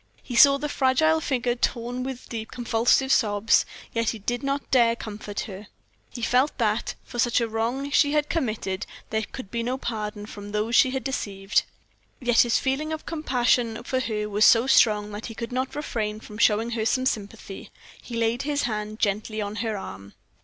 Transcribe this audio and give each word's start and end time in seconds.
He 0.23 0.35
saw 0.35 0.57
the 0.57 0.67
fragile 0.67 1.21
figure 1.21 1.53
torn 1.53 2.01
with 2.01 2.27
deep, 2.27 2.49
convulsive 2.49 3.11
sobs, 3.11 3.67
yet 3.93 4.09
he 4.09 4.17
did 4.17 4.41
not 4.41 4.71
dare 4.71 4.95
comfort 4.95 5.41
her. 5.41 5.67
He 6.09 6.23
fell 6.23 6.49
that, 6.57 6.95
for 7.03 7.19
such 7.19 7.39
a 7.39 7.47
wrong 7.47 7.85
as 7.85 7.93
she 7.93 8.13
had 8.13 8.27
committed, 8.27 8.87
there 9.11 9.21
could 9.31 9.51
be 9.51 9.61
no 9.61 9.77
pardon 9.77 10.25
from 10.25 10.53
those 10.53 10.75
she 10.75 10.89
had 10.89 11.03
deceived. 11.03 11.61
Yet 12.19 12.41
his 12.41 12.57
feeling 12.57 12.91
of 12.91 13.05
compassion 13.05 13.83
for 13.83 13.99
her 13.99 14.27
was 14.27 14.43
so 14.43 14.65
strong 14.65 15.11
that 15.11 15.27
he 15.27 15.35
could 15.35 15.51
not 15.51 15.75
refrain 15.75 16.19
from 16.19 16.39
showing 16.39 16.71
her 16.71 16.83
some 16.87 17.05
sympathy. 17.05 17.69
He 18.01 18.15
laid 18.15 18.41
his 18.41 18.63
hand 18.63 18.97
gently 18.97 19.39
on 19.39 19.57
her 19.57 19.77
arm. 19.77 20.13